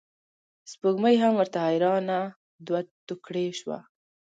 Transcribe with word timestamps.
سپوږمۍ 0.71 1.15
هم 1.23 1.33
ورته 1.37 1.57
حیرانه 1.67 2.19
دوه 2.65 2.79
توکړې 3.07 3.45
شوه. 3.59 3.79